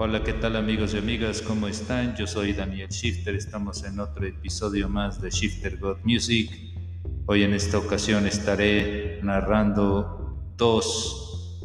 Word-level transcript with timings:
Hola, 0.00 0.22
¿qué 0.22 0.32
tal 0.32 0.54
amigos 0.54 0.94
y 0.94 0.98
amigas? 0.98 1.42
¿Cómo 1.42 1.66
están? 1.66 2.14
Yo 2.14 2.28
soy 2.28 2.52
Daniel 2.52 2.88
Shifter, 2.88 3.34
estamos 3.34 3.82
en 3.82 3.98
otro 3.98 4.24
episodio 4.26 4.88
más 4.88 5.20
de 5.20 5.28
Shifter 5.28 5.76
God 5.76 5.96
Music. 6.04 6.52
Hoy 7.26 7.42
en 7.42 7.52
esta 7.52 7.78
ocasión 7.78 8.24
estaré 8.24 9.18
narrando 9.24 10.52
dos 10.56 11.60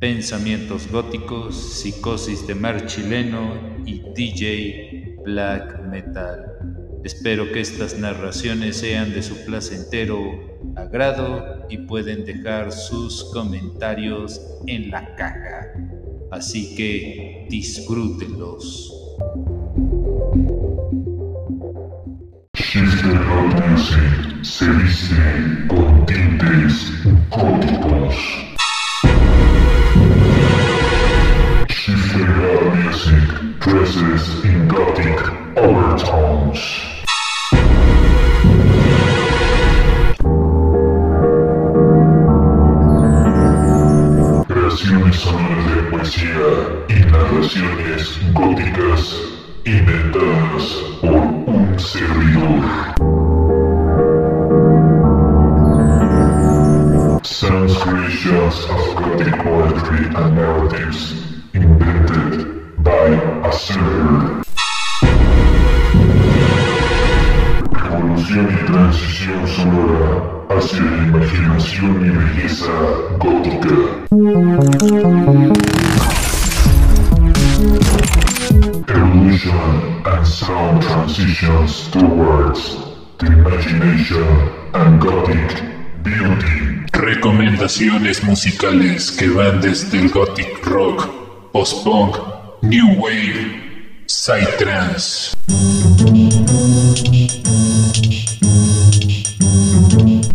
pensamientos 0.00 0.90
góticos, 0.90 1.54
Psicosis 1.54 2.44
de 2.44 2.56
Mar 2.56 2.86
Chileno 2.86 3.54
y 3.86 4.02
DJ 4.16 5.18
Black 5.24 5.80
Metal. 5.88 6.58
Espero 7.04 7.52
que 7.52 7.60
estas 7.60 7.96
narraciones 7.96 8.78
sean 8.78 9.14
de 9.14 9.22
su 9.22 9.44
placentero 9.44 10.58
agrado 10.74 11.66
y 11.70 11.78
pueden 11.78 12.24
dejar 12.24 12.72
sus 12.72 13.30
comentarios 13.32 14.40
en 14.66 14.90
la 14.90 15.14
caja. 15.14 15.68
Así 16.34 16.74
que 16.74 17.33
disfrútenlos. 17.48 18.90
Góticas 48.32 49.18
inventadas 49.64 50.64
por 51.00 51.10
un 51.10 51.78
servidor. 51.78 52.60
Sounds 57.22 57.76
creations 57.78 58.64
of 58.64 58.94
gothic 58.96 59.34
poetry 59.42 60.04
and 60.14 60.34
narratives 60.36 61.14
invented 61.54 62.84
by 62.84 63.06
a 63.48 63.52
server. 63.52 64.42
Evolución 67.86 68.48
y 68.50 68.66
transición 68.66 69.48
sonora 69.48 70.12
hacia 70.50 70.82
la 70.82 71.08
imaginación 71.08 72.04
y 72.04 72.10
belleza 72.10 72.72
gótica. 73.18 73.74
Evolution 79.44 80.06
and 80.06 80.26
sound 80.26 80.82
transitions 80.82 81.90
towards 81.90 82.76
the 83.18 83.26
imagination 83.26 84.24
and 84.72 85.00
gothic 85.00 85.62
beauty. 86.02 86.86
Recomendaciones 86.92 88.22
musicales 88.24 89.10
que 89.10 89.28
van 89.28 89.60
desde 89.60 89.98
el 89.98 90.08
gothic 90.08 90.64
rock, 90.66 91.10
post-punk, 91.52 92.16
new 92.62 92.98
wave, 92.98 94.06
psytrance. 94.06 95.34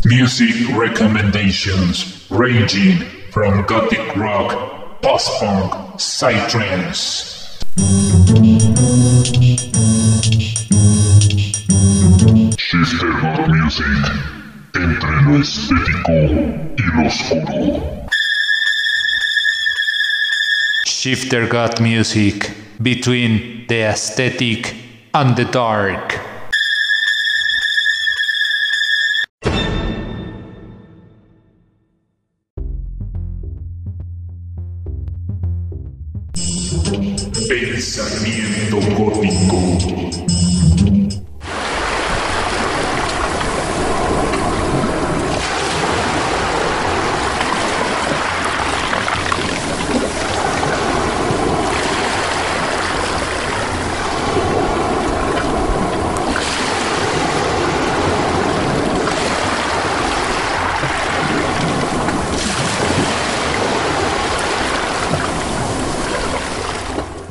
Music 0.05 0.77
recommendations 0.77 2.27
ranging 2.29 2.99
from 3.31 3.65
gothic 3.65 4.15
rock, 4.15 5.01
post-punk, 5.01 5.73
psytrance. 5.97 7.39
Shifter 12.57 13.11
God 13.19 13.49
Music. 13.49 13.85
Entre 14.75 15.21
lo 15.23 15.41
estético 15.41 16.13
y 16.77 16.83
lo 16.93 17.07
oscuro. 17.07 18.07
Shifter 20.85 21.47
God 21.47 21.81
Music 21.81 22.55
between 22.81 23.65
the 23.67 23.81
aesthetic 23.81 24.73
and 25.13 25.35
the 25.35 25.43
dark. 25.43 26.28
Pensamiento 37.47 38.79
gótico. 38.97 40.38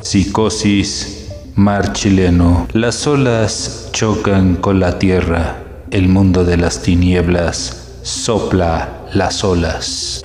Psicosis, 0.09 1.27
mar 1.53 1.93
chileno. 1.93 2.67
Las 2.73 3.05
olas 3.05 3.89
chocan 3.91 4.55
con 4.55 4.79
la 4.79 4.97
tierra. 4.97 5.61
El 5.91 6.09
mundo 6.09 6.43
de 6.43 6.57
las 6.57 6.81
tinieblas 6.81 7.99
sopla 8.01 9.03
las 9.13 9.43
olas. 9.43 10.23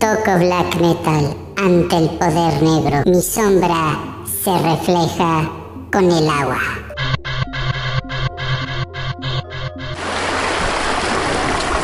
Toco 0.00 0.38
black 0.38 0.78
metal 0.82 1.34
ante 1.56 1.96
el 1.96 2.10
poder 2.10 2.62
negro. 2.62 3.04
Mi 3.06 3.22
sombra 3.22 3.98
se 4.44 4.58
refleja 4.58 5.50
con 5.90 6.12
el 6.12 6.28
agua. 6.28 6.60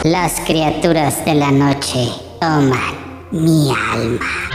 Las 0.05 0.39
criaturas 0.47 1.25
de 1.25 1.35
la 1.35 1.51
noche 1.51 2.11
toman 2.43 2.95
mi 3.31 3.71
alma. 3.71 4.46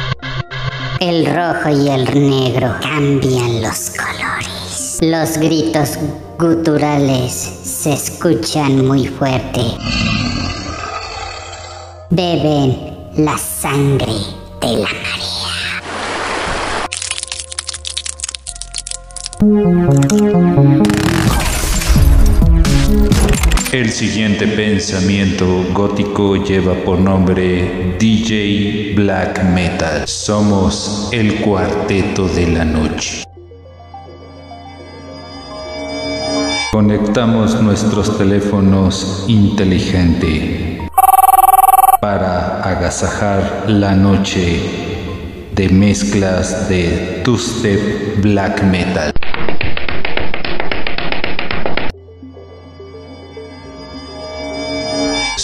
El 1.02 1.26
rojo 1.26 1.70
y 1.70 1.90
el 1.90 2.30
negro 2.30 2.76
cambian 2.80 3.60
los 3.64 3.90
colores. 3.90 5.00
Los 5.02 5.36
gritos 5.40 5.98
guturales 6.38 7.34
se 7.34 7.94
escuchan 7.94 8.86
muy 8.86 9.08
fuerte. 9.08 9.62
Beben 12.12 12.78
la 13.18 13.36
sangre 13.36 14.14
de 14.62 14.78
la 14.78 14.90
marea. 14.94 15.32
El 23.72 23.90
siguiente 23.90 24.48
pensamiento 24.48 25.46
gótico 25.72 26.36
lleva 26.36 26.74
por 26.74 27.00
nombre 27.00 27.96
DJ 27.98 28.96
Black 28.98 29.46
Metal. 29.46 30.06
Somos 30.10 31.08
el 31.14 31.36
cuarteto 31.36 32.28
de 32.28 32.48
la 32.48 32.66
noche. 32.66 33.24
Conectamos 36.74 37.62
nuestros 37.62 38.18
teléfonos 38.18 39.24
inteligente 39.30 40.86
para 42.02 42.62
agasajar 42.64 43.70
la 43.70 43.96
noche 43.96 44.60
de 45.56 45.70
mezclas 45.70 46.68
de 46.68 47.22
two-step 47.24 48.22
black 48.22 48.64
metal. 48.64 49.14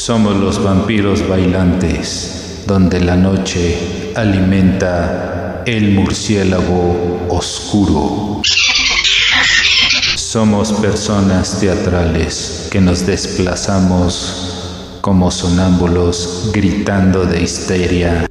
Somos 0.07 0.37
los 0.37 0.63
vampiros 0.63 1.27
bailantes, 1.27 2.63
donde 2.65 3.01
la 3.01 3.17
noche 3.17 4.13
alimenta 4.15 5.63
el 5.65 5.91
murciélago 5.95 7.27
oscuro. 7.27 8.41
Somos 10.15 10.71
personas 10.71 11.59
teatrales 11.59 12.69
que 12.71 12.79
nos 12.79 13.05
desplazamos 13.05 14.99
como 15.01 15.29
sonámbulos 15.29 16.51
gritando 16.53 17.25
de 17.25 17.41
histeria. 17.41 18.29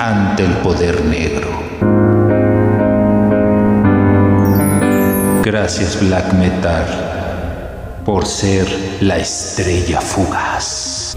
ante 0.00 0.44
el 0.44 0.52
poder 0.56 1.04
negro. 1.04 2.15
Gracias 5.58 5.98
Black 6.06 6.34
Metal 6.34 6.84
por 8.04 8.26
ser 8.26 8.66
la 9.00 9.16
estrella 9.16 10.02
fugaz. 10.02 11.14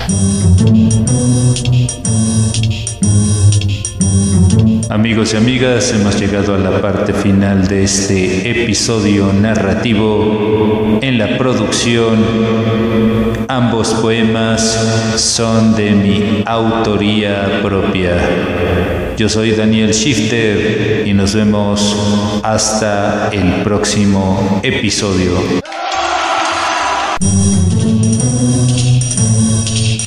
Amigos 4.90 5.34
y 5.34 5.38
amigas, 5.38 5.92
hemos 5.92 6.18
llegado 6.18 6.56
a 6.56 6.58
la 6.58 6.82
parte 6.82 7.12
final 7.12 7.68
de 7.68 7.84
este 7.84 8.50
episodio 8.50 9.34
narrativo. 9.34 11.00
En 11.02 11.18
la 11.18 11.38
producción, 11.38 12.16
ambos 13.50 13.96
poemas 13.96 14.62
son 15.18 15.76
de 15.76 15.90
mi 15.90 16.44
autoría 16.46 17.60
propia. 17.64 18.16
Yo 19.18 19.28
soy 19.28 19.52
Daniel 19.52 19.92
Shifter 19.92 21.04
y 21.06 21.14
nos 21.14 21.34
vemos 21.34 21.96
hasta 22.44 23.30
el 23.34 23.64
próximo 23.64 24.62
episodio. 24.62 25.32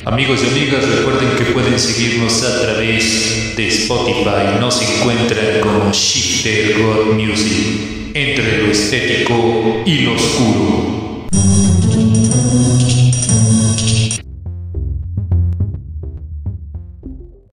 Amigos 0.05 0.39
y 0.43 0.47
amigas, 0.47 0.87
recuerden 0.87 1.35
que 1.37 1.51
pueden 1.51 1.77
seguirnos 1.77 2.43
a 2.43 2.61
través 2.61 3.55
de 3.57 3.67
Spotify. 3.67 4.57
Nos 4.61 4.81
encuentran 4.81 5.59
como 5.61 5.91
Shifter 5.91 6.81
God 6.81 7.13
Music, 7.15 8.13
entre 8.13 8.63
lo 8.63 8.71
estético 8.71 9.83
y 9.85 9.99
lo 9.99 10.13
oscuro. 10.13 10.93